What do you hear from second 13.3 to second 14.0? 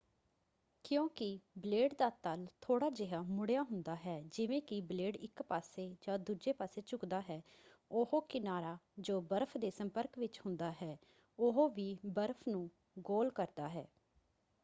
ਕਰਦਾ ਹੈ।